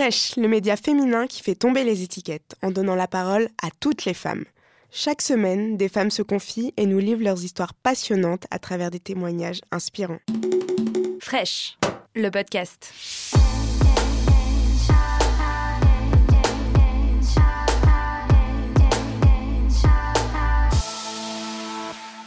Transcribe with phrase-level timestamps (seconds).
[0.00, 4.06] Fresh, le média féminin qui fait tomber les étiquettes en donnant la parole à toutes
[4.06, 4.46] les femmes.
[4.90, 8.98] Chaque semaine, des femmes se confient et nous livrent leurs histoires passionnantes à travers des
[8.98, 10.20] témoignages inspirants.
[11.20, 11.76] Fresh,
[12.14, 12.94] le podcast.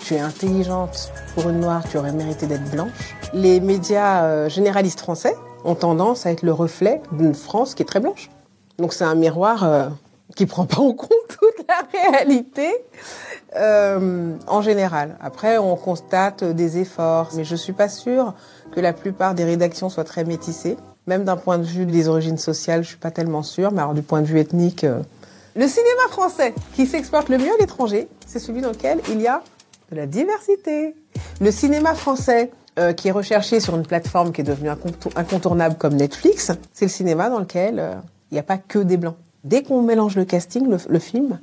[0.06, 2.92] Tu es intelligente pour une noire, tu aurais mérité d'être blanche.
[3.34, 5.34] Les médias euh, généralistes français
[5.64, 8.30] ont tendance à être le reflet d'une France qui est très blanche.
[8.78, 9.90] Donc c'est un miroir euh,
[10.36, 12.70] qui prend pas en compte toute la réalité
[13.56, 15.18] euh, en général.
[15.22, 18.34] Après, on constate des efforts, mais je suis pas sûre
[18.72, 20.78] que la plupart des rédactions soient très métissées.
[21.06, 23.94] Même d'un point de vue des origines sociales, je suis pas tellement sûre, mais alors
[23.94, 24.86] du point de vue ethnique,
[25.56, 29.28] le cinéma français qui s'exporte le mieux à l'étranger, c'est celui dans lequel il y
[29.28, 29.44] a
[29.92, 30.96] de la diversité.
[31.40, 34.70] Le cinéma français euh, qui est recherché sur une plateforme qui est devenue
[35.16, 37.94] incontournable comme Netflix, c'est le cinéma dans lequel euh,
[38.32, 39.16] il n'y a pas que des blancs.
[39.44, 41.40] Dès qu'on mélange le casting, le, film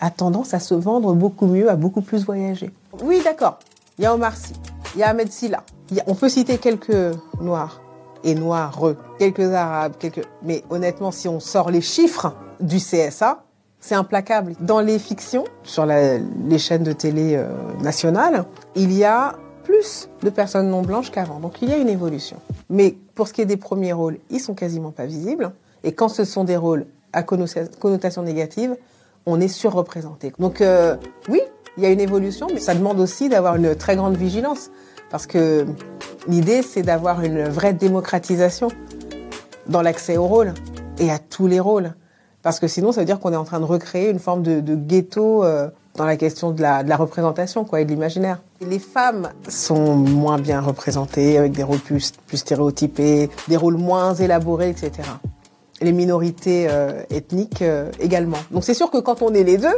[0.00, 2.70] a tendance à se vendre beaucoup mieux, à beaucoup plus voyager.
[3.00, 3.60] Oui, d'accord.
[3.96, 4.54] Il y a Omar Sy,
[4.96, 5.62] il y a Ahmed Silla.
[6.08, 7.80] on peut citer quelques noirs
[8.24, 8.80] et noirs,
[9.20, 10.26] quelques arabes, quelques.
[10.42, 13.44] Mais honnêtement, si on sort les chiffres du CSA,
[13.78, 14.54] c'est implacable.
[14.60, 20.30] Dans les fictions, sur les chaînes de télé euh, nationales, il y a plus de
[20.30, 21.40] personnes non blanches qu'avant.
[21.40, 22.36] Donc il y a une évolution.
[22.70, 25.52] Mais pour ce qui est des premiers rôles, ils sont quasiment pas visibles.
[25.84, 28.76] Et quand ce sont des rôles à connotation négative,
[29.26, 30.32] on est surreprésenté.
[30.38, 30.96] Donc euh,
[31.28, 31.40] oui,
[31.76, 34.70] il y a une évolution, mais ça demande aussi d'avoir une très grande vigilance.
[35.10, 35.66] Parce que
[36.26, 38.68] l'idée, c'est d'avoir une vraie démocratisation
[39.66, 40.54] dans l'accès aux rôles
[40.98, 41.94] et à tous les rôles.
[42.42, 44.74] Parce que sinon, ça veut dire qu'on est en train de recréer une forme de,
[44.74, 48.40] ghetto euh, dans la question de la, représentation quoi, et de l'imaginaire.
[48.60, 54.70] Les femmes sont moins bien représentées, avec des rôles plus, stéréotypés, des rôles moins élaborés,
[54.70, 55.08] etc.
[55.80, 58.38] Les minorités euh, ethniques euh, également.
[58.52, 59.76] Donc c'est sûr que quand on est les deux,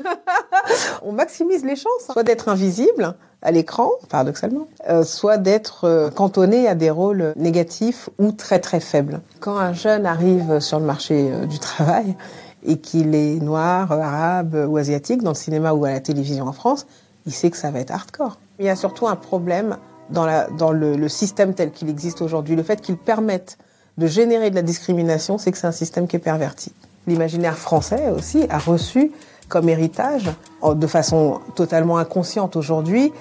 [1.02, 6.66] on maximise les chances, soit d'être invisible à l'écran, paradoxalement, euh, soit d'être euh, cantonné
[6.66, 9.20] à des rôles négatifs ou très très faibles.
[9.40, 12.16] Quand un jeune arrive sur le marché du travail
[12.64, 16.52] et qu'il est noir, arabe ou asiatique dans le cinéma ou à la télévision en
[16.52, 16.86] France,
[17.26, 18.38] il sait que ça va être hardcore.
[18.58, 19.76] Il y a surtout un problème
[20.10, 20.26] dans,
[20.72, 22.56] le, le système tel qu'il existe aujourd'hui.
[22.56, 23.58] Le fait qu'il permette
[23.98, 26.72] de générer de la discrimination, c'est que c'est un système qui est perverti.
[27.06, 29.12] L'imaginaire français aussi a reçu
[29.48, 30.30] comme héritage,
[30.64, 33.12] de façon totalement inconsciente aujourd'hui,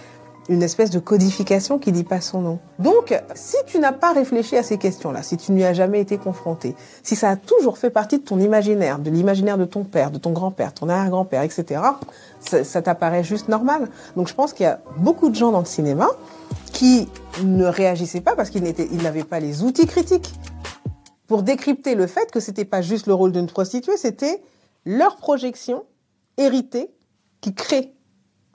[0.49, 2.59] une espèce de codification qui dit pas son nom.
[2.79, 6.17] Donc, si tu n'as pas réfléchi à ces questions-là, si tu n'y as jamais été
[6.17, 10.11] confronté, si ça a toujours fait partie de ton imaginaire, de l'imaginaire de ton père,
[10.11, 11.81] de ton grand-père, ton arrière-grand-père, etc.,
[12.39, 13.89] ça, ça t'apparaît juste normal.
[14.15, 16.09] Donc, je pense qu'il y a beaucoup de gens dans le cinéma
[16.73, 17.07] qui
[17.43, 18.63] ne réagissaient pas parce qu'ils
[19.01, 20.33] n'avaient pas les outils critiques
[21.27, 24.41] pour décrypter le fait que c'était pas juste le rôle d'une prostituée, c'était
[24.85, 25.85] leur projection
[26.37, 26.91] héritée
[27.41, 27.93] qui crée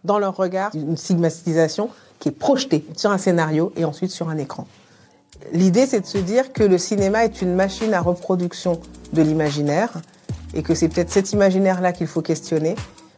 [0.08, 4.38] dans leur regard une stigmatisation qui est projetée sur un scénario et ensuite sur un
[4.38, 4.66] écran.
[5.52, 8.80] L'idée, c'est de se dire que le cinéma est une machine à reproduction
[9.12, 9.90] de l'imaginaire
[10.54, 12.74] et que c'est peut-être cet imaginaire-là qu'il faut questionner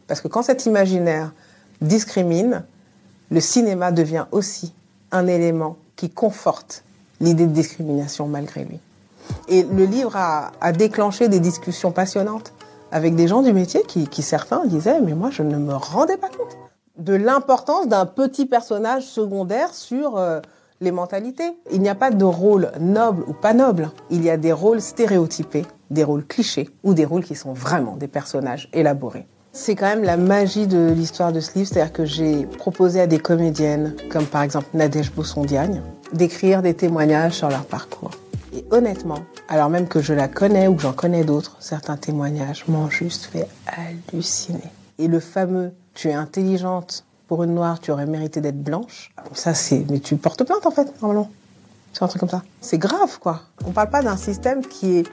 [0.07, 1.31] parce que quand cet imaginaire
[1.79, 2.63] discrimine,
[3.31, 4.73] le cinéma devient aussi
[5.11, 6.83] un élément qui conforte
[7.21, 8.79] l'idée de discrimination malgré lui.
[9.47, 12.51] Et le livre a, déclenché des discussions passionnantes
[12.91, 16.17] avec des gens du métier qui, qui certains disaient mais moi je ne me rendais
[16.17, 16.57] pas compte
[16.97, 20.39] de l'importance d'un petit personnage secondaire sur euh,
[20.81, 21.57] les mentalités.
[21.71, 23.91] Il n'y a pas de rôle noble ou pas noble.
[24.09, 27.95] Il y a des rôles stéréotypés, des rôles clichés ou des rôles qui sont vraiment
[27.95, 29.27] des personnages élaborés.
[29.53, 33.07] C'est quand même la magie de l'histoire de ce livre, c'est-à-dire que j'ai proposé à
[33.07, 35.81] des comédiennes, comme par exemple Nadège Bossondiagne,
[36.13, 38.11] d'écrire des témoignages sur leur parcours.
[38.53, 39.19] Et honnêtement,
[39.49, 43.25] alors même que je la connais ou que j'en connais d'autres, certains témoignages m'ont juste
[43.25, 44.71] fait halluciner.
[44.99, 49.13] Et le fameux tu es intelligente pour une noire, tu aurais mérité d'être blanche.
[49.33, 49.85] Ça, c'est.
[49.89, 51.29] Mais tu portes plainte, en fait, normalement.
[51.93, 52.43] C'est un truc comme ça.
[52.61, 53.41] C'est grave, quoi.
[53.65, 55.07] On parle pas d'un système qui est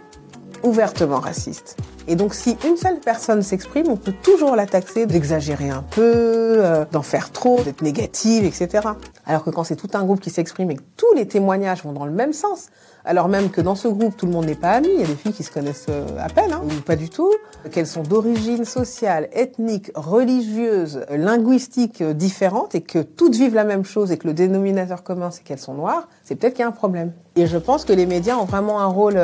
[0.62, 1.76] ouvertement raciste.
[2.10, 6.02] Et donc, si une seule personne s'exprime, on peut toujours la taxer d'exagérer un peu,
[6.02, 8.88] euh, d'en faire trop, d'être négative, etc.
[9.26, 11.93] Alors que quand c'est tout un groupe qui s'exprime et que tous les témoignages vont
[11.93, 12.69] dans le même sens,
[13.05, 15.06] alors même que dans ce groupe, tout le monde n'est pas ami, il y a
[15.06, 17.31] des filles qui se connaissent euh, à peine, hein, ou pas du tout,
[17.70, 23.84] qu'elles sont d'origine sociale, ethnique, religieuse, linguistique euh, différentes, et que toutes vivent la même
[23.84, 26.69] chose, et que le dénominateur commun, c'est qu'elles sont noires, c'est peut-être qu'il y a
[26.69, 27.12] un problème.
[27.37, 29.19] Et je pense que les médias ont vraiment un rôle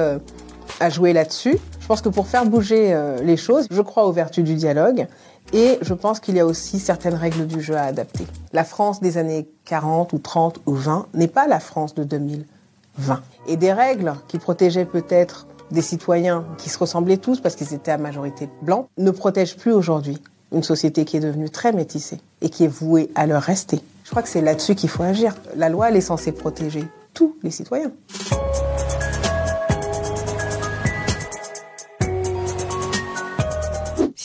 [0.80, 1.58] à jouer là-dessus.
[1.80, 5.06] Je pense que pour faire bouger euh, les choses, je crois aux vertus du dialogue
[5.52, 8.26] et je pense qu'il y a aussi certaines règles du jeu à adapter.
[8.52, 13.20] La France des années 40 ou 30 ou 20 n'est pas la France de 2020.
[13.46, 17.90] Et des règles qui protégeaient peut-être des citoyens qui se ressemblaient tous parce qu'ils étaient
[17.90, 20.20] à majorité blancs ne protège plus aujourd'hui
[20.52, 23.80] une société qui est devenue très métissée et qui est vouée à leur rester.
[24.04, 25.34] Je crois que c'est là-dessus qu'il faut agir.
[25.56, 27.90] La loi, elle est censée protéger tous les citoyens.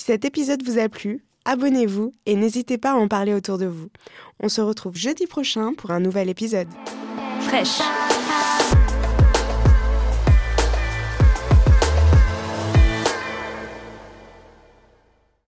[0.10, 3.90] Cet épisode vous a plu, abonnez-vous et n'hésitez pas à en parler autour de vous.
[4.40, 6.68] On se retrouve jeudi prochain pour un nouvel épisode.